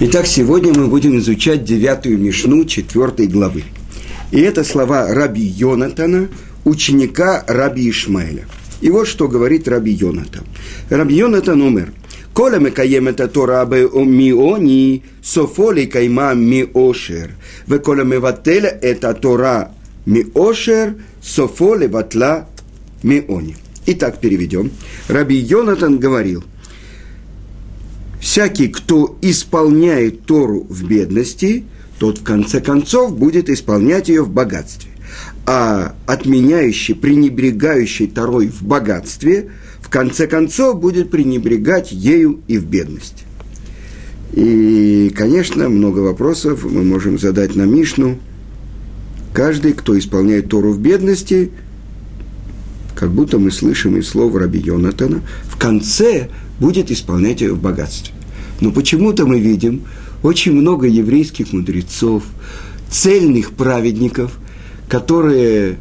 [0.00, 3.64] Итак, сегодня мы будем изучать девятую Мишну четвертой главы.
[4.32, 6.28] И это слова Раби Йонатана,
[6.64, 8.46] ученика Раби Ишмаэля.
[8.80, 10.44] И вот что говорит Раби Йонатан.
[10.90, 11.92] Раби Йонатан умер.
[12.34, 17.30] Коля мекаем это Тора миони, софоли кайма миошер.
[17.66, 19.70] Ве коля мевателя это Тора
[20.06, 22.48] миошер, софоли ватла
[23.02, 23.56] миони.
[23.86, 24.70] Итак, переведем.
[25.08, 26.42] Раби Йонатан говорил–
[28.22, 31.64] всякий, кто исполняет Тору в бедности,
[31.98, 34.90] тот в конце концов будет исполнять ее в богатстве.
[35.44, 39.50] А отменяющий, пренебрегающий Торой в богатстве,
[39.80, 43.24] в конце концов будет пренебрегать ею и в бедности.
[44.32, 48.18] И, конечно, много вопросов мы можем задать на Мишну.
[49.34, 51.50] Каждый, кто исполняет Тору в бедности,
[53.02, 56.28] как будто мы слышим из слов Раби Йонатана, в конце
[56.60, 58.14] будет исполнять ее в богатстве.
[58.60, 59.82] Но почему-то мы видим
[60.22, 62.22] очень много еврейских мудрецов,
[62.88, 64.38] цельных праведников,
[64.88, 65.78] которые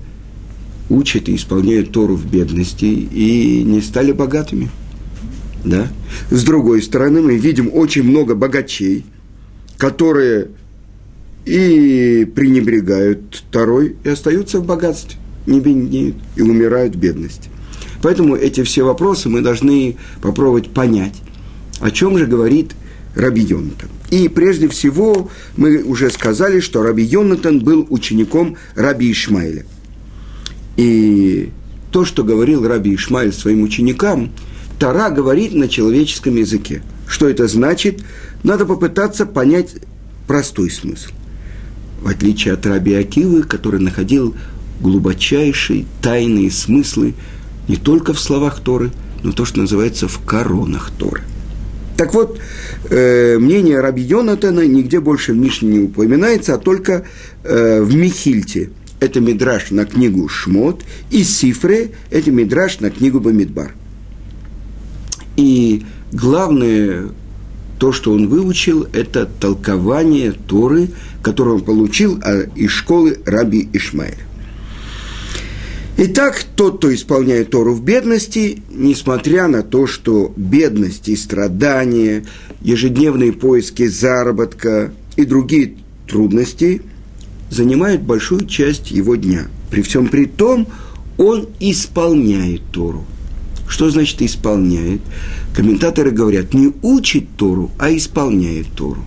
[0.89, 4.72] учат и исполняют Тору в бедности и не стали богатыми.
[5.63, 5.89] Да?
[6.31, 9.06] С другой стороны, мы видим очень много богачей,
[9.78, 10.47] которые
[11.45, 17.50] и пренебрегают Торой и остаются в богатстве, не беднеют и умирают в бедности.
[18.02, 21.16] Поэтому эти все вопросы мы должны попробовать понять,
[21.80, 22.73] о чем же говорит
[23.16, 23.89] Раби Йонатан.
[24.09, 29.66] И прежде всего мы уже сказали, что Раби Йонатан был учеником Раби Ишмаэля.
[30.78, 31.50] И
[31.92, 34.31] то, что говорил Раби Ишмаэль своим ученикам,
[34.80, 36.81] Тара говорит на человеческом языке.
[37.08, 38.03] Что это значит?
[38.44, 39.75] Надо попытаться понять
[40.28, 41.12] простой смысл.
[42.02, 44.36] В отличие от Раби Акивы, который находил
[44.82, 47.14] глубочайшие тайные смыслы
[47.68, 48.92] не только в словах Торы,
[49.24, 51.24] но то, что называется в коронах Торы.
[51.98, 52.40] Так вот,
[52.90, 57.06] э, мнение Раби Йонатана нигде больше в Мишне не упоминается, а только
[57.44, 58.72] э, в Михильте.
[59.00, 63.74] Это мидраж на книгу Шмот, и Сифре– это мидраж на книгу Бамидбар.
[65.38, 67.09] И главное,
[67.80, 70.90] то, что он выучил, это толкование Торы,
[71.24, 74.31] которое он получил а, из школы Раби Ишмаэля.
[75.97, 82.25] Итак, тот, кто исполняет Тору в бедности, несмотря на то, что бедность и страдания,
[82.62, 85.75] ежедневные поиски заработка и другие
[86.07, 86.81] трудности
[87.50, 89.47] занимают большую часть его дня.
[89.69, 90.68] При всем при том,
[91.18, 93.06] он исполняет Тору.
[93.68, 95.02] Что значит исполняет?
[95.56, 99.03] Комментаторы говорят, не учит Тору, а исполняет Тору.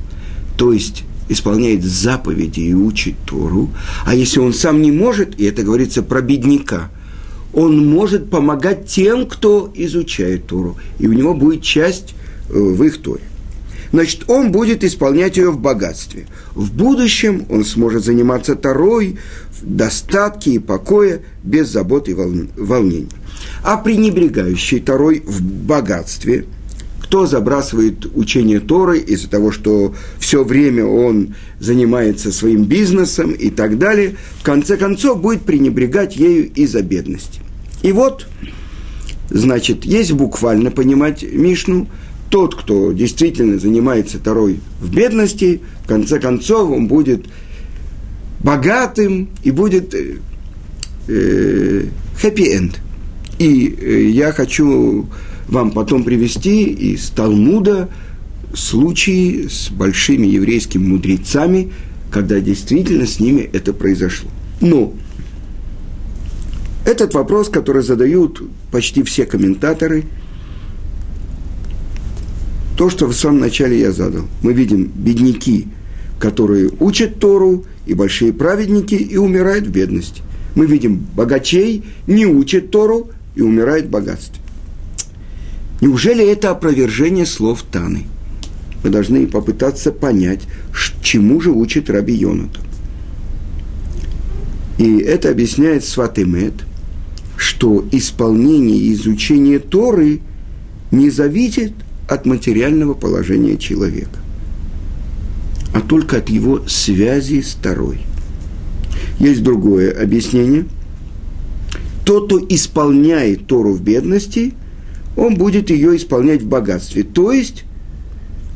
[0.57, 3.71] То есть исполняет заповеди и учит Тору,
[4.05, 6.91] а если он сам не может, и это говорится про бедняка,
[7.53, 12.15] он может помогать тем, кто изучает Тору, и у него будет часть
[12.49, 13.23] э, в их Торе.
[13.93, 16.27] Значит, он будет исполнять ее в богатстве.
[16.57, 19.19] В будущем он сможет заниматься Торой
[19.53, 23.09] в достатке и покое, без забот и волнений.
[23.63, 26.47] А пренебрегающий Торой в богатстве–
[27.05, 33.77] кто забрасывает учение Торы из-за того, что все время он занимается своим бизнесом и так
[33.79, 37.41] далее, в конце концов будет пренебрегать ею из-за бедности.
[37.83, 38.27] И вот,
[39.29, 41.89] значит, есть буквально понимать Мишну,
[42.31, 47.27] тот, кто действительно занимается Торой в бедности, в конце концов он будет
[48.41, 49.95] богатым и будет
[51.07, 52.81] хэппи-энд.
[53.39, 55.07] И э, я хочу
[55.49, 57.89] вам потом привести из Талмуда
[58.55, 61.73] случаи с большими еврейскими мудрецами,
[62.11, 64.31] когда действительно с ними это произошло.
[64.61, 64.95] Но
[66.85, 70.05] этот вопрос, который задают почти все комментаторы,
[72.77, 74.25] то, что в самом начале я задал.
[74.43, 75.69] Мы видим бедняки,
[76.19, 80.23] которые учат Тору, и большие праведники, и умирают в бедности.
[80.55, 84.41] Мы видим богачей, не учат Тору, и умирают в богатстве.
[85.85, 88.05] Неужели это опровержение слов Таны?
[88.83, 90.41] Мы должны попытаться понять,
[91.03, 92.63] чему же учит Раби Йонатан.
[94.79, 96.55] И это объясняет Сватемет,
[97.37, 100.21] что исполнение и изучение Торы
[100.91, 101.75] не зависит
[102.09, 104.21] от материального положения человека,
[105.75, 107.99] а только от его связи с Торой.
[109.19, 110.65] Есть другое объяснение.
[112.07, 114.55] Тот, кто исполняет Тору в бедности–
[115.17, 117.03] он будет ее исполнять в богатстве.
[117.03, 117.65] То есть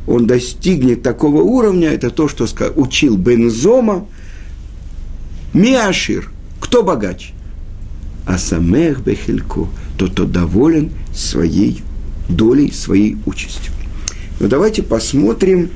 [0.06, 2.46] он достигнет такого уровня, это то, что
[2.76, 4.06] учил Бензома,
[5.52, 7.32] Миашир, кто богач?
[8.26, 11.82] А самех бехелько, тот, кто доволен своей
[12.28, 13.72] долей, своей участью.
[14.40, 15.70] Но давайте посмотрим,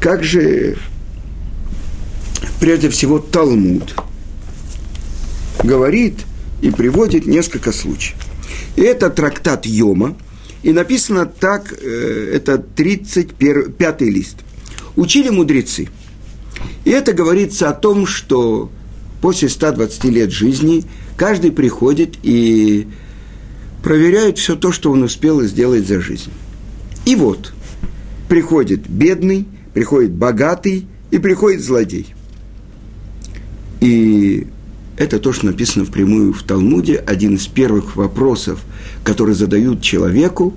[0.00, 0.76] как же
[2.60, 3.94] прежде всего Талмуд
[5.62, 6.24] говорит
[6.62, 8.16] и приводит несколько случаев.
[8.76, 10.16] Это трактат Йома,
[10.62, 14.38] и написано так, э, это 35 лист.
[14.96, 15.88] Учили мудрецы.
[16.84, 18.70] И это говорится о том, что
[19.20, 20.84] после 120 лет жизни
[21.16, 22.88] каждый приходит и
[23.82, 26.30] проверяет все то, что он успел сделать за жизнь.
[27.04, 27.52] И вот,
[28.28, 32.14] приходит бедный, приходит богатый и приходит злодей.
[33.80, 34.46] И
[34.96, 38.60] это то, что написано впрямую в Талмуде, один из первых вопросов,
[39.02, 40.54] который задают человеку,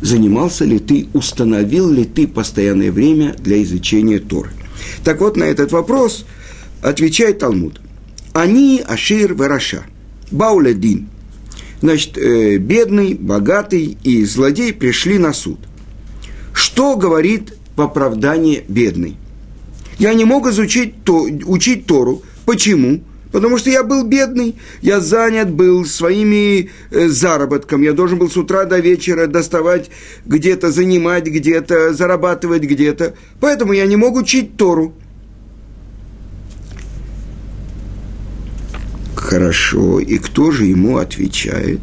[0.00, 4.50] занимался ли ты, установил ли ты постоянное время для изучения Торы.
[5.04, 6.26] Так вот, на этот вопрос
[6.82, 7.80] отвечает Талмуд.
[8.32, 9.84] Они Ашир Вараша,
[10.30, 11.08] Бауледин.
[11.80, 15.58] Значит, э, бедный, богатый и злодей пришли на суд.
[16.52, 19.16] Что говорит в оправдании бедный?
[19.98, 22.22] Я не мог изучить то, учить Тору.
[22.44, 23.02] Почему?
[23.36, 28.36] Потому что я был бедный, я занят был своими э, заработком, я должен был с
[28.38, 29.90] утра до вечера доставать
[30.24, 33.12] где-то, занимать где-то, зарабатывать где-то.
[33.38, 34.94] Поэтому я не мог учить Тору.
[39.14, 41.80] Хорошо, и кто же ему отвечает?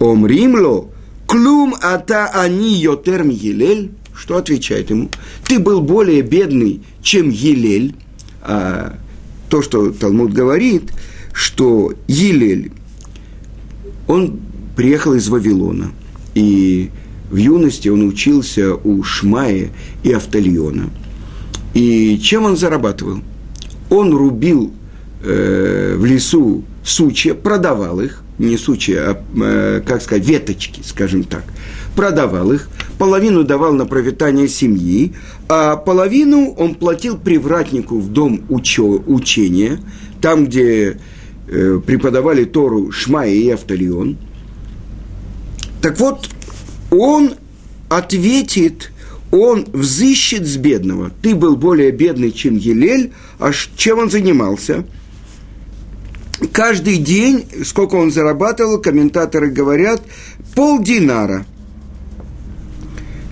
[0.00, 0.90] Омримло,
[1.26, 3.90] клум ата ани йотерм Елель.
[4.14, 5.10] Что отвечает ему?
[5.46, 7.94] Ты был более бедный, чем Елель.
[8.40, 8.96] А
[9.52, 10.94] то, что Талмуд говорит,
[11.34, 12.72] что Елель,
[14.08, 14.40] он
[14.74, 15.92] приехал из Вавилона,
[16.34, 16.88] и
[17.30, 19.68] в юности он учился у Шмая
[20.04, 20.88] и Автальона.
[21.74, 23.18] И чем он зарабатывал?
[23.90, 24.72] Он рубил
[25.22, 31.44] э, в лесу сучья, продавал их, не сучья, а, э, как сказать, веточки, скажем так,
[31.94, 32.68] продавал их,
[32.98, 35.12] половину давал на пропитание семьи,
[35.48, 39.80] а половину он платил привратнику в дом учё, учения,
[40.20, 40.98] там, где
[41.48, 44.16] э, преподавали Тору Шмая и Автолион.
[45.80, 46.28] Так вот,
[46.90, 47.34] он
[47.88, 48.92] ответит,
[49.30, 51.10] он взыщет с бедного.
[51.22, 54.84] Ты был более бедный, чем Елель, а чем он занимался–
[56.48, 60.02] каждый день, сколько он зарабатывал, комментаторы говорят,
[60.54, 61.46] полдинара.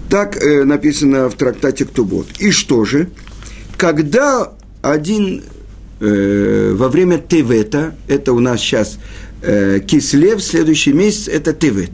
[0.08, 2.26] Так э, написано в трактате Ктубот.
[2.38, 3.10] И что же?
[3.76, 4.52] Когда
[4.82, 5.44] один
[6.00, 8.98] э, во время Тевета, это у нас сейчас
[9.42, 11.92] э, Кислев, следующий месяц это Тевет.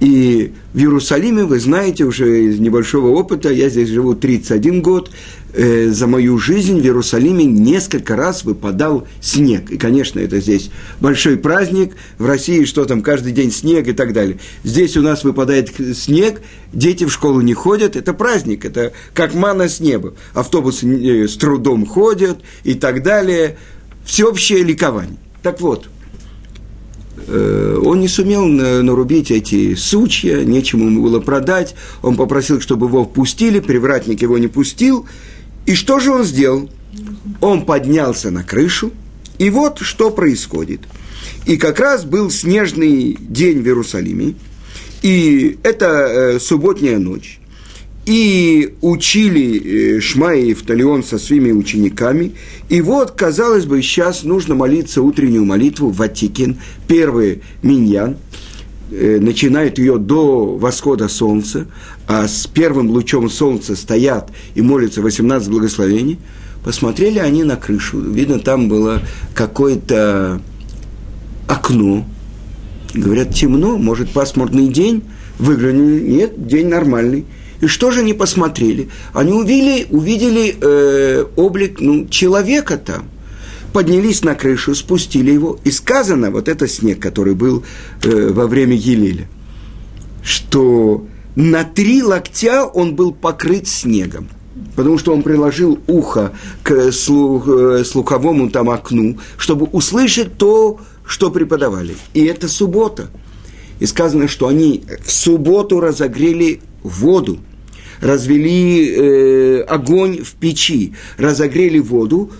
[0.00, 5.10] И в Иерусалиме, вы знаете уже из небольшого опыта, я здесь живу 31 год,
[5.52, 9.70] э, за мою жизнь в Иерусалиме несколько раз выпадал снег.
[9.70, 10.70] И, конечно, это здесь
[11.00, 11.96] большой праздник.
[12.16, 14.38] В России что там, каждый день снег и так далее.
[14.64, 16.40] Здесь у нас выпадает снег,
[16.72, 17.94] дети в школу не ходят.
[17.94, 20.14] Это праздник, это как мана с неба.
[20.32, 23.58] Автобусы э, с трудом ходят и так далее.
[24.06, 25.18] Всеобщее ликование.
[25.42, 25.88] Так вот,
[27.28, 31.74] он не сумел нарубить эти сучья, нечему ему было продать.
[32.02, 35.06] Он попросил, чтобы его впустили, привратник его не пустил–
[35.66, 36.68] и что же он сделал?
[37.40, 38.92] Он поднялся на крышу,
[39.38, 40.80] и вот что происходит.
[41.46, 44.34] И как раз был снежный день в Иерусалиме,
[45.02, 47.39] и это э, субботняя ночь.
[48.06, 52.32] И учили э, Шма и Евталион со своими учениками.
[52.68, 58.16] И вот, казалось бы, сейчас нужно молиться утреннюю молитву Ватикин, первый миньян–
[58.92, 61.68] Э, начинают ее до восхода солнца,
[62.08, 66.18] а с первым лучом солнца стоят и молятся 18 благословений,
[66.64, 68.00] посмотрели они на крышу.
[68.00, 69.00] Видно, там было
[69.32, 70.42] какое-то
[71.46, 72.04] окно.
[72.92, 75.04] Говорят, темно, может, пасмурный день.
[75.38, 77.26] Выглянули, нет, день нормальный.
[77.60, 78.88] И что же они посмотрели?
[79.12, 83.08] Они увидели, увидели э, облик ну, человека там–
[83.72, 87.64] поднялись на крышу, спустили его, и сказано, вот это снег, который был
[88.02, 89.28] э, во время Елеля,
[90.22, 94.28] что на три локтя он был покрыт снегом,
[94.76, 101.30] потому что он приложил ухо к слух, э, слуховому там окну, чтобы услышать то, что
[101.30, 101.96] преподавали.
[102.14, 103.08] И это суббота.
[103.78, 107.38] И сказано, что они в субботу разогрели воду,
[108.00, 112.30] развели э, огонь в печи, разогрели воду,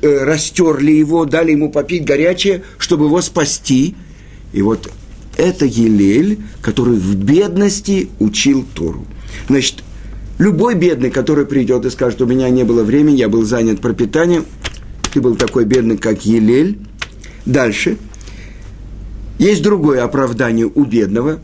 [0.00, 3.94] Э, растерли его, дали ему попить горячее, чтобы его спасти.
[4.52, 4.90] И вот
[5.36, 9.06] это Елель, который в бедности учил Тору.
[9.48, 9.84] Значит,
[10.38, 14.46] любой бедный, который придет и скажет, у меня не было времени, я был занят пропитанием,
[15.12, 16.78] ты был такой бедный, как Елель.
[17.44, 17.98] Дальше.
[19.38, 21.40] Есть другое оправдание у бедного.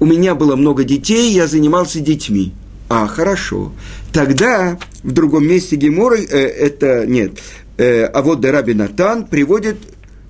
[0.00, 2.52] У меня было много детей, я занимался детьми.
[2.88, 3.72] А, хорошо.
[4.12, 7.40] Тогда в другом месте Гемора, э, это, нет,
[7.78, 9.76] э, а вот Раби Натан приводит,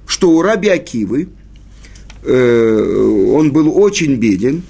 [0.06, 1.28] что у Раби Акивы,
[2.23, 4.62] э, он был очень беден,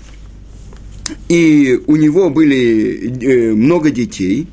[1.28, 4.48] и у него были э, много детей,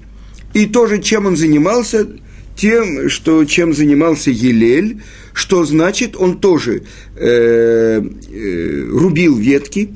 [0.54, 2.08] и тоже чем он занимался,
[2.56, 5.02] тем, что, чем занимался Елель,
[5.34, 6.84] что значит, он тоже
[7.16, 9.90] э, э, рубил ветки.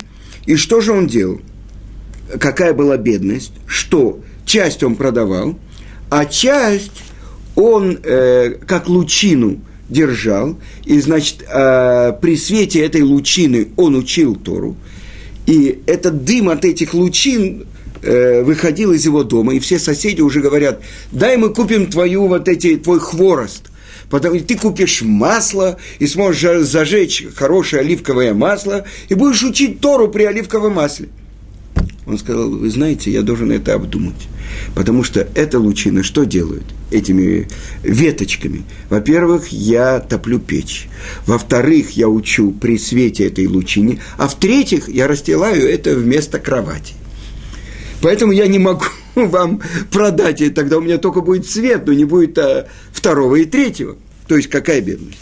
[0.46, 1.40] И что же он делал?
[2.40, 3.52] Какая была бедность?
[3.66, 5.58] Что часть он продавал,
[6.10, 7.02] а часть
[7.54, 14.76] он э, как лучину держал, и, значит, э, при свете этой лучины он учил Тору,
[15.46, 17.66] и этот дым от этих лучин
[18.02, 20.80] э, выходил из его дома, и все соседи уже говорят,
[21.12, 23.70] дай мы купим твою вот эти, твой хворост,
[24.10, 30.08] потому что ты купишь масло и сможешь зажечь хорошее оливковое масло, и будешь учить Тору
[30.08, 31.08] при оливковом масле.
[32.06, 34.28] Он сказал, вы знаете, я должен это обдумать.
[34.76, 37.48] Потому что эта лучина что делают этими
[37.82, 38.62] веточками?
[38.90, 40.88] Во-первых, я топлю печь.
[41.26, 44.00] Во-вторых, я учу при свете этой лучине.
[44.18, 46.94] А в-третьих, я расстилаю это вместо кровати.
[48.02, 48.84] Поэтому я не могу
[49.16, 49.60] вам
[49.90, 53.96] продать, и тогда у меня только будет свет, но не будет а, второго и третьего.
[54.28, 55.18] То есть какая бедность?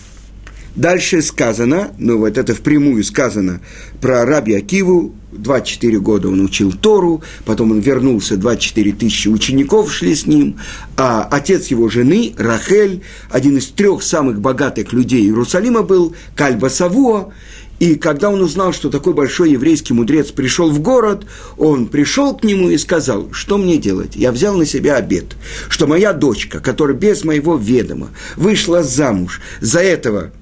[0.77, 3.61] Дальше сказано, ну вот это впрямую сказано
[4.01, 10.17] про Раби Акиву, 24 года он учил Тору, потом он вернулся, 24 тысячи учеников шли
[10.17, 10.59] с ним,
[10.97, 17.33] а отец его жены, Рахель, один из трех самых богатых людей Иерусалима был, Кальба Савуа,
[17.79, 21.25] и когда он узнал, что такой большой еврейский мудрец пришел в город,
[21.57, 24.17] он пришел к нему и сказал, что мне делать?
[24.17, 25.37] Я взял на себя обед,
[25.69, 30.33] что моя дочка, которая без моего ведома вышла замуж за этого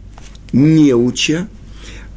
[0.52, 1.48] неуча,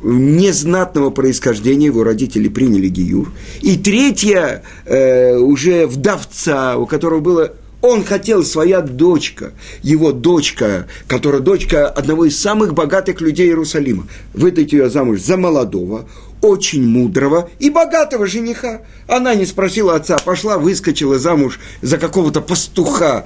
[0.04, 3.32] незнатного происхождения, его родители приняли Гиюр.
[3.62, 7.54] И третья, э, уже вдовца, у которого было
[7.86, 14.74] он хотел, своя дочка, его дочка, которая дочка одного из самых богатых людей Иерусалима, выдать
[14.74, 16.10] ее замуж за молодого,
[16.42, 18.82] очень мудрого и богатого жениха.
[19.08, 23.25] Она не спросила отца, пошла, выскочила замуж за какого-то пастуха,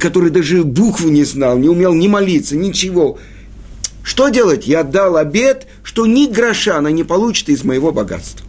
[0.00, 3.18] который даже букву не знал, не умел ни молиться, ничего.
[4.02, 4.66] Что делать?
[4.66, 8.46] Я дал обед, что ни гроша она не получит из моего богатства.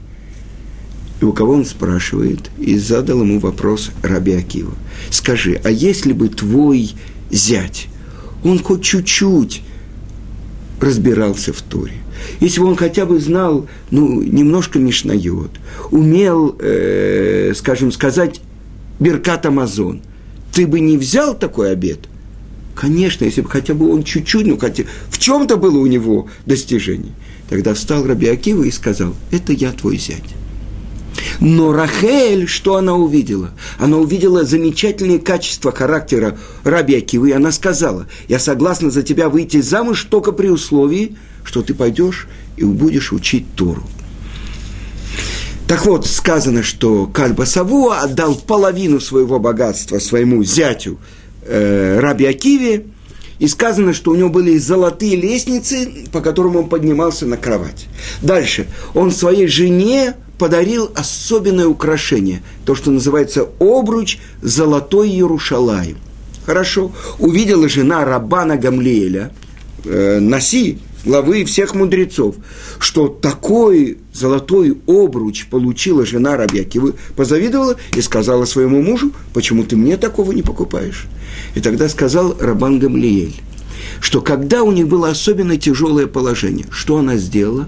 [1.21, 4.73] И у кого он спрашивает, и задал ему вопрос Раби Акива.
[5.09, 6.91] Скажи, а если бы твой
[7.29, 7.87] зять,
[8.43, 9.61] он хоть чуть-чуть
[10.79, 11.93] разбирался в Торе,
[12.39, 15.51] если бы он хотя бы знал, ну, немножко мишнает,
[15.91, 18.39] умел, э, скажем, сказать
[18.99, 20.01] Беркат Амазон,
[20.53, 21.99] ты бы не взял такой обед–
[22.79, 27.11] Конечно, если бы хотя бы он чуть-чуть, ну, хотя в чем-то было у него достижение.
[27.49, 30.23] Тогда встал Раби Акива и сказал, это я твой зять.
[31.41, 33.51] Но Рахель, что она увидела?
[33.79, 39.59] Она увидела замечательные качества характера Раби Акивы, и она сказала, я согласна за тебя выйти
[39.59, 43.83] замуж только при условии, что ты пойдешь и будешь учить Тору.
[45.67, 50.97] Так вот, сказано, что Кальба Савуа отдал половину своего богатства своему зятю–
[51.45, 52.85] э, Раби Акиве,
[53.39, 57.87] и сказано, что у него были золотые лестницы, по которым он поднимался на кровать.
[58.21, 58.67] Дальше.
[58.93, 65.97] Он своей жене подарил особенное украшение, то, что называется обруч «Золотой Ярушалаем».
[66.45, 66.91] Хорошо.
[67.19, 69.31] Увидела жена Рабана Гамлиэля,
[69.85, 72.35] э, носи главы всех мудрецов,
[72.79, 79.97] что такой золотой обруч получила жена Рабьякивы, позавидовала и сказала своему мужу, почему ты мне
[79.97, 81.07] такого не покупаешь?
[81.55, 83.41] И тогда сказал Рабан Гамлиэль,
[84.01, 87.67] что когда у них было особенно тяжелое положение, что она сделала?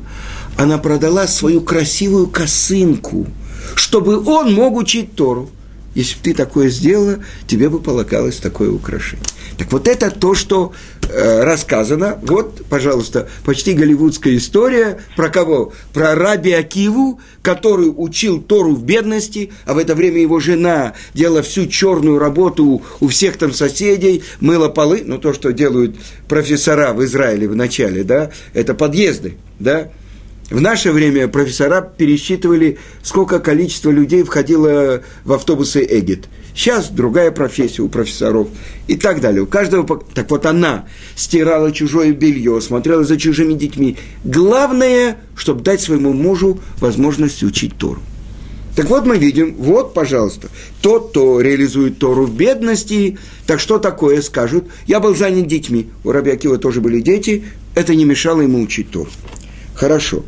[0.57, 3.27] Она продала свою красивую косынку,
[3.75, 5.49] чтобы он мог учить Тору.
[5.93, 9.25] Если бы ты такое сделала, тебе бы полагалось такое украшение.
[9.57, 10.71] Так вот это то, что
[11.09, 12.17] э, рассказано.
[12.21, 15.01] Вот, пожалуйста, почти голливудская история.
[15.15, 15.73] Про кого?
[15.93, 21.41] Про Раби Акиву, который учил Тору в бедности, а в это время его жена делала
[21.41, 25.03] всю черную работу у всех там соседей, мыла полы.
[25.05, 29.89] Ну, то, что делают профессора в Израиле в начале, да, это подъезды, да.
[30.51, 37.81] В наше время профессора пересчитывали, сколько количество людей входило в автобусы Эгет– Сейчас другая профессия
[37.81, 38.47] у профессоров
[38.87, 39.43] и так далее.
[39.43, 40.03] У каждого...
[40.13, 43.97] Так вот она стирала чужое белье, смотрела за чужими детьми.
[44.23, 48.01] Главное, чтобы дать своему мужу возможность учить Тору.
[48.75, 50.47] Так вот мы видим, вот, пожалуйста,
[50.81, 54.65] тот, кто реализует Тору в бедности, так что такое скажут?
[54.87, 57.43] Я был занят детьми, у Раби Акива тоже были дети,
[57.75, 59.09] это не мешало ему учить Тору.
[59.75, 60.23] Хорошо.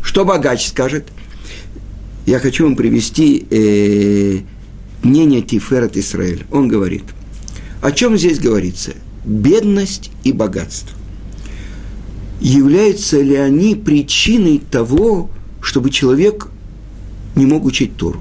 [0.00, 1.08] Что богач скажет?
[2.26, 4.40] я хочу вам привести э,
[5.02, 6.44] мнение Тиферет Исраэль.
[6.50, 7.04] Он говорит,
[7.80, 8.92] о чем здесь говорится?
[9.24, 10.96] Бедность и богатство.
[12.40, 15.30] Являются ли они причиной того,
[15.60, 16.48] чтобы человек
[17.36, 18.20] не мог учить Тору?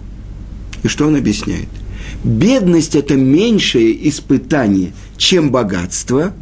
[0.84, 1.70] И что он объясняет?
[2.24, 6.34] Бедность– это меньшее испытание, чем богатство,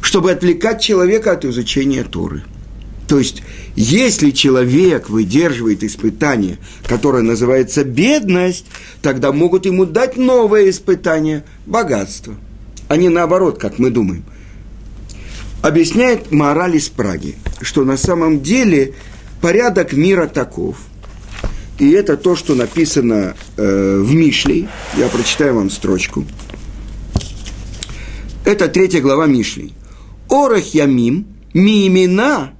[0.00, 2.42] чтобы отвлекать человека от изучения Торы.
[3.10, 3.42] То есть,
[3.74, 8.66] если человек выдерживает испытание, которое называется бедность,
[9.02, 12.36] тогда могут ему дать новое испытание– богатство,
[12.86, 14.22] а не наоборот, как мы думаем.
[15.60, 18.94] Объясняет мораль из Праги, что на самом деле
[19.40, 20.76] порядок мира таков–
[21.80, 24.68] и это то, что написано э, в Мишле.
[24.98, 26.26] Я прочитаю вам строчку.
[28.44, 29.72] Это третья глава Мишли.
[30.28, 32.52] Орах ямим мимина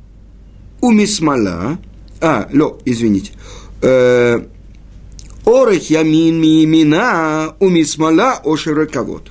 [0.81, 1.79] умисмала.
[2.21, 3.33] А, ло, извините.
[3.83, 4.41] Э,
[5.45, 9.31] Орах ямин мимина умисмала ошираковод.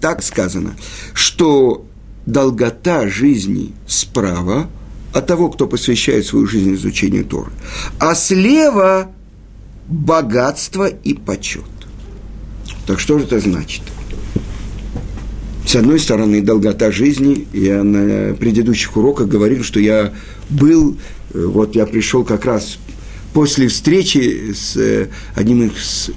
[0.00, 0.76] Так сказано,
[1.14, 1.86] что
[2.26, 4.68] долгота жизни справа
[5.12, 7.50] от того, кто посвящает свою жизнь изучению Торы.
[7.98, 9.10] А слева
[9.88, 11.64] богатство и почет.
[12.86, 13.82] Так что же это значит?
[15.66, 17.46] С одной стороны, долгота жизни.
[17.52, 20.14] Я на предыдущих уроках говорил, что я
[20.50, 20.96] был,
[21.32, 22.78] э, вот я пришел как раз
[23.32, 26.10] после встречи с э, одним из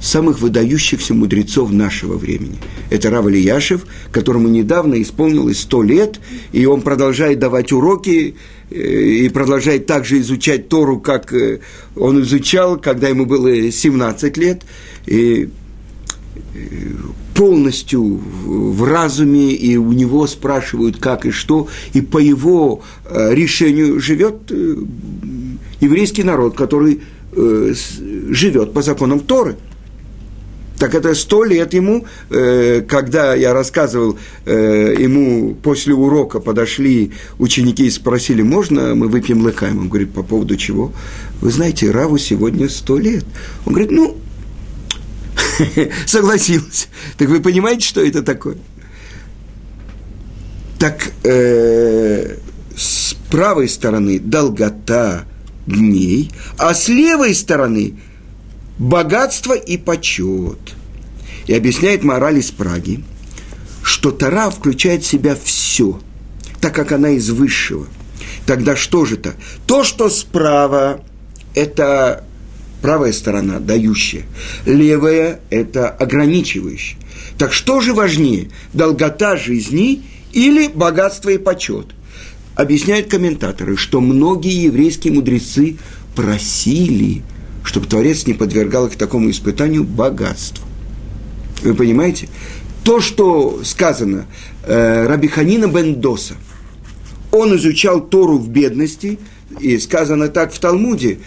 [0.00, 2.58] самых выдающихся мудрецов нашего времени.
[2.90, 6.20] Это Рав Ильяшев, которому недавно исполнилось сто лет,
[6.52, 8.36] и он продолжает давать уроки,
[8.70, 11.32] э, и продолжает также изучать Тору, как
[11.94, 14.62] он изучал, когда ему было 17 лет,
[15.06, 15.48] и
[17.36, 24.50] полностью в разуме, и у него спрашивают, как и что, и по его решению живет
[25.80, 27.02] еврейский народ, который
[27.32, 29.56] живет по законам Торы–
[30.78, 37.86] так это сто лет ему, э, когда я рассказывал, э, ему после урока подошли ученики
[37.86, 39.78] и спросили, можно мы выпьем лыкаем?
[39.78, 40.92] Он говорит, по поводу чего?
[41.40, 43.24] Вы знаете, Раву сегодня сто лет.
[43.64, 44.16] Он говорит, ну,
[46.06, 46.86] согласился.
[47.18, 48.56] Так вы понимаете, что это такое?
[50.78, 52.36] Так э,
[52.76, 55.24] с правой стороны долгота
[55.66, 57.98] дней, а с левой стороны–
[58.78, 60.58] богатство и почет.
[61.46, 63.04] И объясняет мораль из Праги,
[63.82, 66.00] что Тара включает в себя все,
[66.60, 67.86] так как она из высшего.
[68.46, 69.34] Тогда что же это?
[69.66, 71.04] То, что справа,
[71.54, 72.24] это
[72.86, 74.22] правая сторона, дающая.
[74.64, 76.96] Левая– это ограничивающая.
[77.36, 81.86] Так что же важнее, долгота жизни или богатство и почет?
[82.54, 85.78] Объясняют комментаторы, что многие еврейские мудрецы
[86.14, 87.22] просили–
[87.64, 90.64] чтобы Творец не подвергал их такому испытанию богатству.
[91.64, 92.28] Вы понимаете?
[92.84, 94.26] То, что сказано
[94.62, 96.34] э, Рабиханина Бендоса,
[97.32, 99.18] он изучал Тору в бедности,
[99.60, 101.18] и сказано так в Талмуде,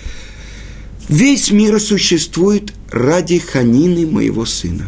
[1.09, 4.85] весь мир существует ради ханины моего сына,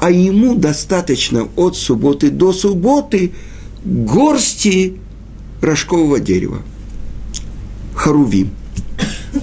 [0.00, 3.32] а ему достаточно от субботы до субботы
[3.84, 4.96] горсти
[5.60, 6.62] рожкового дерева,
[7.94, 8.50] харувим–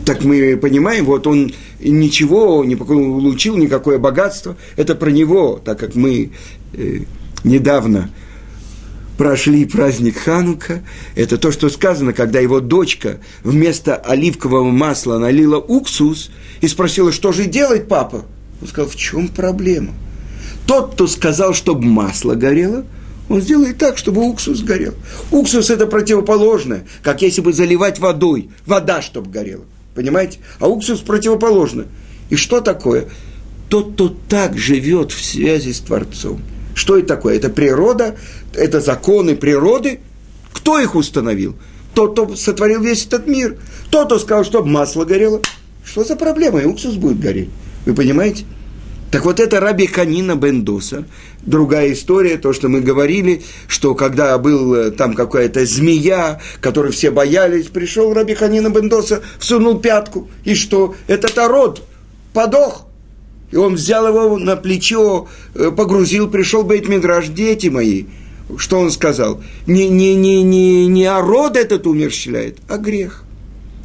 [0.06, 4.56] так мы понимаем, вот он ничего не получил, никакое богатство.
[4.76, 6.32] Это про него, так как мы
[6.74, 7.00] э,
[7.44, 8.10] недавно
[9.22, 10.82] прошли праздник Ханука.
[11.14, 17.32] Это то, что сказано, когда его дочка вместо оливкового масла налила уксус и спросила, что
[17.32, 18.26] же делать, папа?
[18.60, 19.94] Он сказал, в чем проблема?
[20.66, 22.84] Тот, кто сказал, чтобы масло горело,
[23.30, 24.96] он сделает так, чтобы уксус горел.
[25.30, 29.66] Уксус– это противоположное, как если бы заливать водой, вода, чтобы горела.
[29.94, 30.40] Понимаете?
[30.58, 31.86] А уксус противоположно.
[32.32, 33.06] И что такое?
[33.70, 36.42] Тот, кто так живет в связи с Творцом.
[36.74, 37.36] Что это такое?
[37.36, 38.16] Это природа,
[38.54, 40.00] это законы природы.
[40.54, 41.56] Кто их установил?
[41.94, 43.58] Тот, кто сотворил весь этот мир.
[43.90, 45.42] Тот, кто сказал, чтобы масло горело.
[45.84, 46.62] Что за проблема?
[46.62, 47.50] И уксус будет гореть.
[47.86, 48.46] Вы понимаете?
[49.12, 51.06] Так вот это Раби Ханина Бендоса.
[51.42, 57.12] Другая история, то, что мы говорили, что когда был э, там какая-то змея, которой все
[57.12, 60.96] боялись, пришел Раби Ханина Бендоса, всунул пятку, и что?
[61.08, 61.84] Этот ород
[62.32, 62.86] подох.
[63.52, 68.06] И он взял его на плечо, э, погрузил, пришел Бейт Мидраш, дети мои.
[68.58, 69.42] Что он сказал?
[69.68, 73.24] Не, не, не, не, не ород этот умерщвляет, а грех.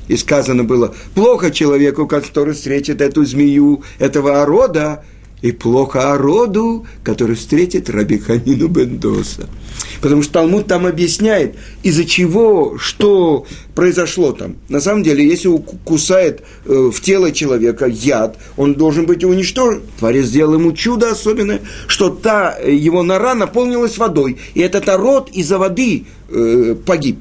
[0.09, 5.05] И сказано было, плохо человеку, который встретит эту змею, этого орода,
[5.47, 9.49] и плохо о роду, который встретит Раби Ханину Бендоса.
[10.01, 14.57] Потому что Талмуд там объясняет, из-за чего, что произошло там.
[14.69, 19.83] На самом деле, если кусает э, в тело человека яд, он должен быть уничтожен.
[19.99, 24.39] Творец сделал ему чудо особенное, что та э, его нора наполнилась водой.
[24.55, 27.21] И этот род из-за воды э, погиб.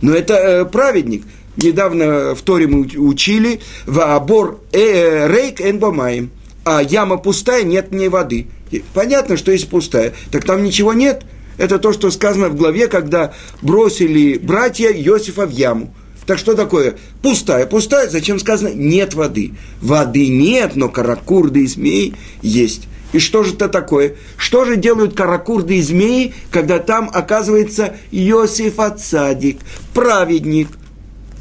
[0.00, 1.24] Но это праведник.
[1.56, 6.30] Недавно в Торе мы учили «Ваабор рейк энбамаем»
[6.64, 8.46] а яма пустая, нет в ней воды.
[8.70, 11.24] И понятно, что есть пустая, так там ничего нет.
[11.58, 15.94] Это то, что сказано в главе, когда бросили братья Иосифа в яму.
[16.26, 16.96] Так что такое?
[17.20, 18.72] Пустая, пустая, зачем сказано?
[18.72, 19.52] Нет воды.
[19.80, 22.88] Воды нет, но каракурды и змеи есть.
[23.12, 24.14] И что же это такое?
[24.36, 29.58] Что же делают каракурды и змеи, когда там оказывается Иосиф Ацадик,
[29.92, 30.68] праведник?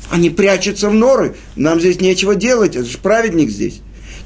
[0.09, 1.35] Они прячутся в норы.
[1.55, 3.81] Нам здесь нечего делать, это же праведник здесь.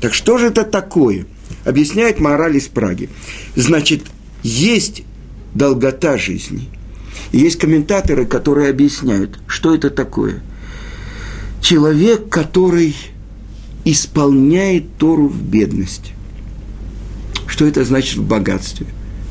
[0.06, 1.26] Так что же это такое?
[1.64, 3.10] Объясняет мораль из Праги.
[3.56, 4.04] Значит,
[4.44, 5.02] есть
[5.56, 6.70] долгота жизни.
[7.32, 10.44] И есть комментаторы, которые объясняют, что это такое.
[11.60, 12.96] Человек, который
[13.84, 16.12] исполняет Тору в бедности.
[17.48, 18.86] Что это значит в богатстве?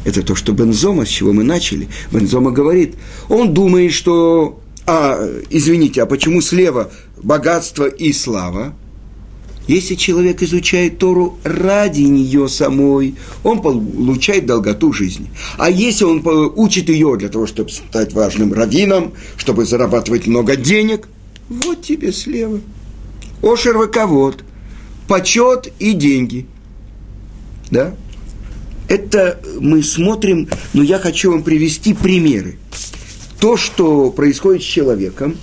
[0.04, 1.87] Это то, что Бензома, с чего мы начали.
[2.10, 2.96] Бензома говорит,
[3.28, 4.60] он думает, что...
[4.87, 6.90] А, извините, а почему слева
[7.22, 8.74] богатство и слава?
[9.66, 15.31] Если человек изучает Тору ради нее самой, он получает долготу жизни.
[15.57, 16.22] А если он
[16.57, 21.09] учит ее для того, чтобы стать важным раввином, чтобы зарабатывать много денег,
[21.48, 22.61] вот тебе слева.
[23.42, 24.44] Ошер ваковод,
[25.09, 26.46] почет и деньги.
[27.70, 27.94] Да?
[28.88, 32.59] Это мы смотрим, но я хочу вам привести примеры.
[33.40, 35.37] То, что происходит с человеком,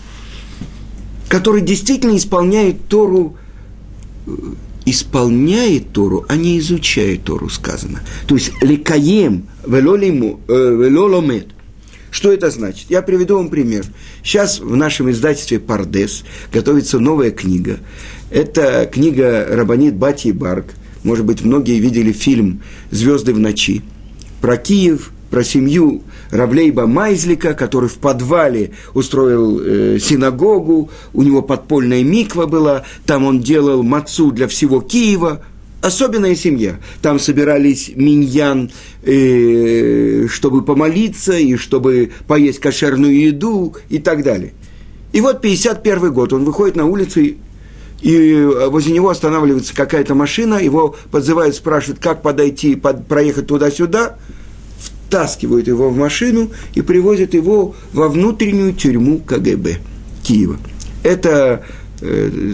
[1.27, 3.37] который действительно исполняет Тору
[4.85, 8.01] исполняет Тору, а не изучает Тору, сказано.
[8.27, 11.47] То есть лекаем велоломет.
[12.09, 12.89] Что это значит?
[12.89, 13.85] Я приведу вам пример.
[14.23, 17.79] Сейчас в нашем издательстве «Пардес» готовится новая книга.
[18.29, 20.73] Это книга Рабанит Бати Барк.
[21.03, 23.81] Может быть, многие видели фильм «Звезды в ночи»
[24.41, 32.03] про Киев, про семью Равлейба Майзлика, который в подвале устроил э, синагогу, у него подпольная
[32.03, 35.41] миква была, там он делал мацу для всего Киева,
[35.81, 36.79] особенная семья.
[37.01, 38.71] Там собирались миньян,
[39.03, 44.53] э, чтобы помолиться и чтобы поесть кошерную еду и так далее.
[45.13, 47.37] И вот 51 год, он выходит на улицу, и,
[48.01, 54.17] и возле него останавливается какая-то машина, его подзывают, спрашивают, как подойти, под, проехать туда-сюда–
[55.11, 59.79] втаскивают его в машину и привозят его во внутреннюю тюрьму КГБ
[60.23, 60.57] Киева.
[61.03, 61.65] Это
[61.99, 62.53] э,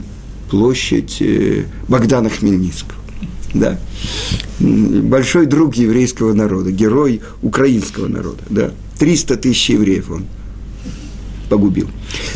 [0.49, 2.99] площадь э, Богдана Хмельницкого.
[3.53, 3.79] Да.
[4.59, 8.41] Большой друг еврейского народа, герой украинского народа.
[8.49, 8.71] Да.
[8.97, 10.25] 300 тысяч евреев он
[11.49, 11.89] погубил.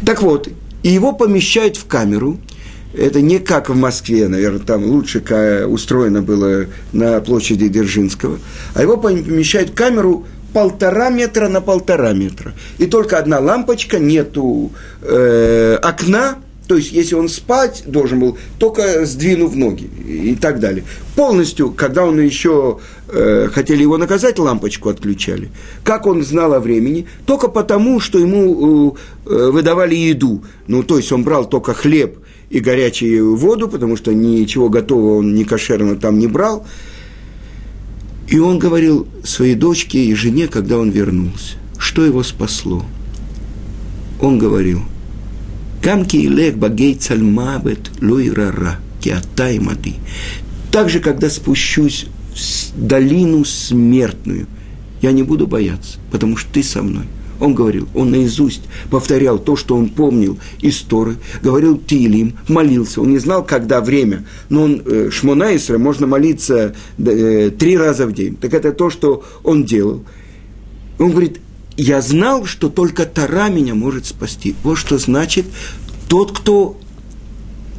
[0.06, 0.50] Так вот,
[0.84, 2.38] и его помещают в камеру–
[2.94, 5.20] это не как в Москве, наверное, там лучше
[5.68, 8.40] устроено было на площади Дзержинского,
[8.74, 12.54] а его помещают в камеру полтора метра на полтора метра.
[12.78, 19.06] И только одна лампочка, нету э, окна, то есть, если он спать должен был, только
[19.06, 20.86] сдвинув ноги и так далее.
[21.18, 25.50] Полностью, когда он еще э, хотели его наказать, лампочку отключали.
[25.84, 27.08] Как он знал о времени?
[27.26, 30.44] Только потому, что ему э, выдавали еду.
[30.68, 32.20] Ну, то есть, он брал только хлеб
[32.52, 36.68] и горячую воду, потому что ничего готового он не кошерно там не брал.
[38.28, 42.86] И он говорил своей дочке и жене, когда он вернулся, что его спасло.
[44.20, 44.82] Он говорил,
[45.82, 49.96] «Камки илех багей цальмабет луирара, киатай мады».
[50.72, 54.48] Также, когда спущусь в долину смертную,
[55.02, 57.06] я не буду бояться, потому что ты со мной–
[57.42, 63.02] он говорил, он наизусть повторял то, что он помнил из Торы, говорил Тилим, молился.
[63.02, 68.14] Он не знал, когда время, но он, э, Шмона можно молиться э, три раза в
[68.14, 68.36] день.
[68.36, 70.04] Так это то, что он делал.
[71.00, 71.40] Он говорит,
[71.78, 74.56] я знал, что только Тара меня может спасти.
[74.62, 75.46] Вот что значит
[76.08, 76.78] тот, кто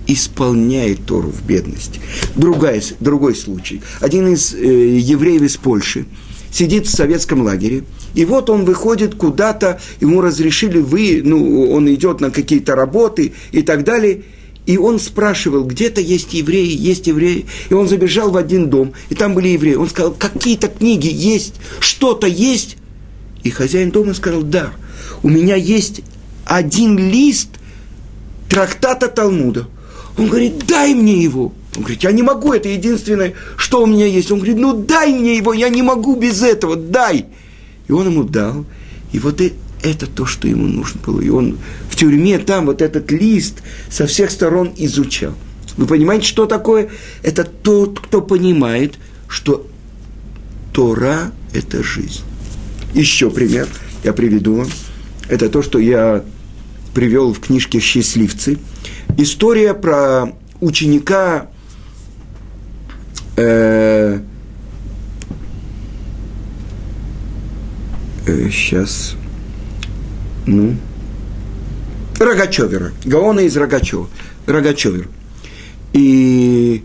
[0.09, 2.01] исполняет Тору в бедности.
[2.35, 3.81] Другая, другой случай.
[4.01, 6.07] Один из э, евреев из Польши
[6.51, 12.20] сидит в советском лагере– и вот он выходит куда-то, ему разрешили вы, ну, он идет
[12.20, 14.22] на какие-то работы и так далее.
[14.64, 17.46] И он спрашивал, где-то есть евреи, есть евреи.
[17.68, 19.75] И он забежал в один дом, и там были евреи.
[19.75, 22.77] Он сказал, какие-то книги есть, что-то есть.
[23.42, 24.72] И хозяин дома сказал, да,
[25.22, 26.03] у меня есть
[26.44, 27.48] один лист
[28.48, 29.66] трактата Талмуда.
[30.16, 31.53] Он говорит, дай мне его.
[31.75, 34.31] Он говорит, я не могу, это единственное, что у меня есть.
[34.31, 37.27] Он говорит, ну дай мне его, я не могу без этого, дай.
[37.92, 38.64] И он ему дал.
[39.12, 39.42] И вот
[39.83, 41.20] это то, что ему нужно было.
[41.20, 41.59] И он
[41.90, 45.35] в тюрьме там вот этот лист со всех сторон изучал.
[45.76, 46.88] Вы понимаете, что такое?
[47.22, 48.94] Это тот, кто понимает,
[49.28, 49.66] что
[50.72, 52.22] Тора– это жизнь.
[52.94, 53.68] Еще пример
[54.05, 54.68] я приведу вам.
[55.28, 56.24] Это то, что я
[56.94, 58.57] привел в книжке «Счастливцы».
[59.18, 61.50] История про ученика
[63.37, 64.20] э,
[68.26, 69.14] э, сейчас,
[70.46, 70.76] ну,
[72.18, 74.08] Рогачевера, Гаона из Рогачева,
[74.46, 75.08] Рогачевер.
[75.92, 76.82] И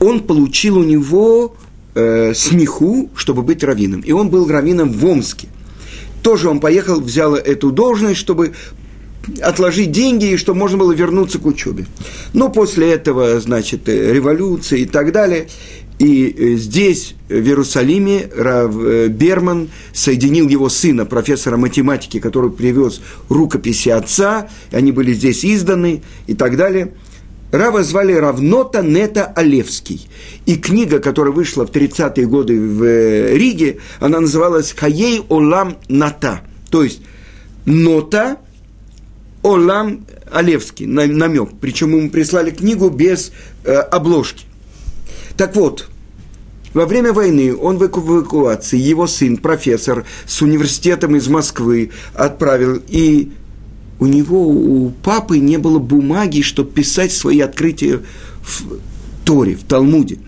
[0.00, 1.56] он получил у него
[1.94, 4.00] э, смеху, чтобы быть раввином.
[4.00, 5.48] И он был раввином в Омске.
[6.22, 8.52] Тоже он поехал, взял эту должность, чтобы
[9.42, 11.86] отложить деньги, и чтобы можно было вернуться к учебе.
[12.32, 15.48] Но после этого, значит, э, революция и так далее,
[15.98, 23.88] и э, здесь, в Иерусалиме, э, Берман соединил его сына, профессора математики, который привез рукописи
[23.88, 26.92] отца, они были здесь изданы и так далее.
[27.50, 30.08] Рава звали Равнота Нета Алевский.
[30.44, 36.42] И книга, которая вышла в 30-е годы в Риге, она называлась «Хаей Олам Ната».
[36.70, 37.00] То есть
[37.64, 38.38] «Нота
[39.42, 41.50] Олам Алевский», намек.
[41.60, 43.32] Причем ему прислали книгу без
[43.64, 44.45] э, обложки.
[45.36, 45.88] Так вот,
[46.72, 53.32] во время войны он в эвакуации, его сын, профессор с университетом из Москвы, отправил, и
[53.98, 58.02] у него, у папы не было бумаги, чтобы писать свои открытия
[58.42, 58.78] в
[59.24, 60.18] Торе, в Талмуде.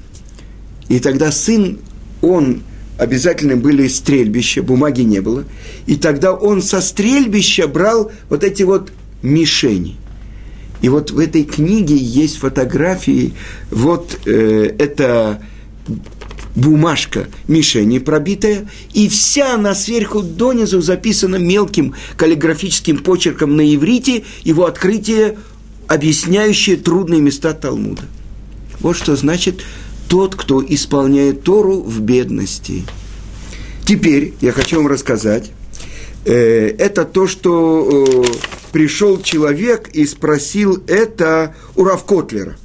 [0.89, 1.79] И тогда сын,
[2.23, 2.63] он
[2.97, 5.45] обязательно были стрельбища, бумаги не было.
[5.87, 8.91] И тогда он со стрельбища брал вот эти вот
[9.23, 9.97] мишени.
[10.83, 13.33] И вот в этой книге есть фотографии,
[13.71, 15.43] вот э, это
[16.55, 24.67] бумажка мишени пробитая, и вся она сверху донизу записана мелким каллиграфическим почерком на иврите, его
[24.67, 25.39] открытие,
[25.87, 28.03] объясняющее трудные места Талмуда.
[28.81, 29.63] Вот что значит
[30.09, 32.85] тот, кто исполняет Тору в бедности.
[33.85, 35.51] Теперь я хочу вам рассказать,
[36.25, 38.25] это то, что э,
[38.73, 42.57] пришел человек и спросил это у Равкотлера.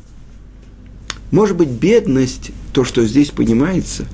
[1.31, 4.05] Может быть, бедность, то, что здесь понимается,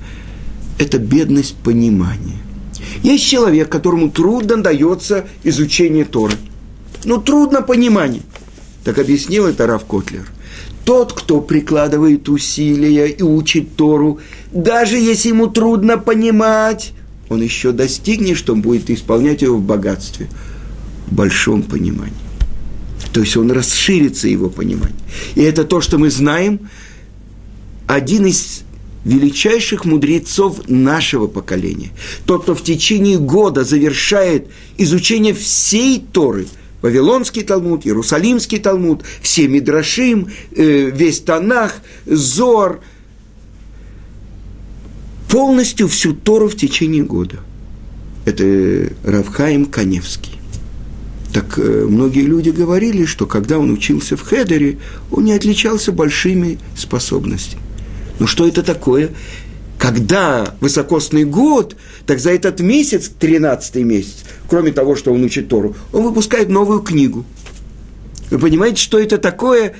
[0.78, 2.38] это бедность понимания.
[3.02, 6.34] Есть человек, которому трудно дается изучение Торы.
[7.04, 8.22] Ну, трудно понимание.
[8.84, 10.26] Так объяснил это Рав Котлер.
[10.84, 14.18] Тот, кто прикладывает усилия и учит Тору,
[14.50, 16.92] даже если ему трудно понимать,
[17.30, 20.28] он еще достигнет, что будет исполнять его в богатстве–
[21.10, 22.14] большом понимании.
[23.12, 24.96] То есть он расширится его понимание.
[25.34, 26.70] И это то, что мы знаем,
[27.86, 28.62] один из
[29.04, 31.90] величайших мудрецов нашего поколения.
[32.26, 36.46] Тот, кто в течение года завершает изучение всей Торы,
[36.82, 42.80] Вавилонский Талмуд, Иерусалимский Талмуд, все Мидрашим, э, весь Танах, Зор,
[45.30, 47.38] полностью всю Тору в течение года.
[48.24, 50.40] Это Равхаим Каневский.
[51.32, 54.78] Так э, многие люди говорили, что когда он учился в Хедере,
[55.12, 57.62] он не отличался большими способностями.
[58.18, 59.10] Ну что это такое?
[59.78, 65.76] Когда высокосный год, так за этот месяц, 13 месяц, кроме того, что он учит Тору,
[65.92, 67.24] он выпускает новую книгу.
[68.30, 69.74] Вы понимаете, что это такое?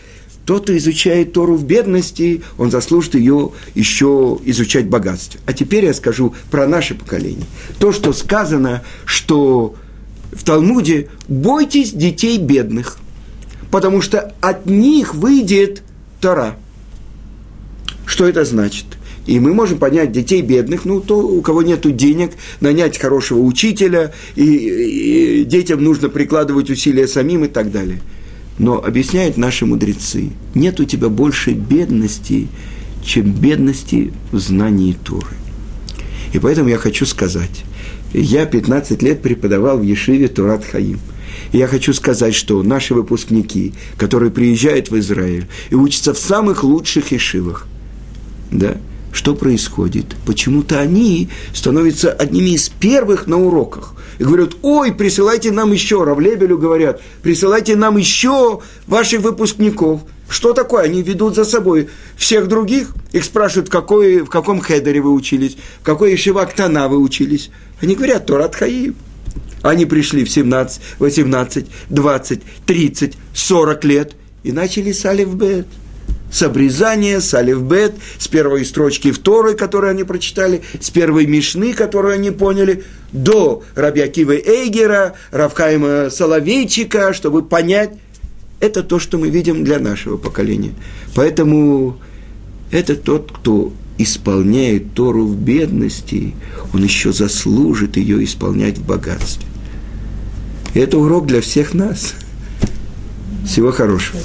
[0.45, 5.41] Тот, кто изучает Тору в бедности, он заслужит ее еще изучать в богатстве.
[5.47, 7.47] А теперь я скажу про наше поколение.
[7.79, 9.77] То, что сказано, что
[10.33, 12.99] в Талмуде «бойтесь детей бедных»,
[13.71, 15.83] потому что от них выйдет
[16.21, 16.57] Тора.
[18.07, 18.87] Что это значит?
[19.27, 24.13] И мы можем понять детей бедных, ну, то, у кого нет денег, нанять хорошего учителя,
[24.35, 28.01] и, и детям нужно прикладывать усилия самим и так далее.
[28.61, 32.47] Но объясняют наши мудрецы, нет у тебя больше бедности,
[33.03, 35.35] чем бедности в знании Торы.
[36.35, 37.65] И поэтому я хочу сказать,
[38.13, 41.01] я 15 лет преподавал в Ешиве Турат Хаим.
[41.53, 46.63] И я хочу сказать, что наши выпускники, которые приезжают в Израиль и учатся в самых
[46.63, 47.67] лучших ешивах,
[48.51, 48.77] да,
[49.13, 50.15] что происходит?
[50.25, 53.95] Почему-то они становятся одними из первых на уроках.
[54.19, 60.03] И говорят, ой, присылайте нам еще, Равлебелю говорят, присылайте нам еще ваших выпускников.
[60.29, 60.85] Что такое?
[60.85, 62.95] Они ведут за собой всех других.
[63.13, 67.51] Их спрашивают, какой, в каком хедере вы учились, в какой Ишивактана вы учились.
[67.81, 68.95] Они говорят, Торат Хаим.
[69.63, 75.67] Они пришли в 17, 18, 20, 30, 40 лет и начали с Алиф Бет.
[76.31, 82.15] С обрезания, с алифбет, с первой строчки второй, которую они прочитали, с первой мишны, которую
[82.15, 87.91] они поняли, до Рабиакива Эйгера, Равхайма Соловейчика, чтобы понять,
[88.61, 90.73] это то, что мы видим для нашего поколения.
[91.15, 91.99] Поэтому
[92.71, 96.35] это тот, кто исполняет Тору в бедности,
[96.73, 99.47] он еще заслужит ее исполнять в богатстве.
[100.75, 102.15] И это урок для всех нас.
[103.45, 104.21] Всего хорошего.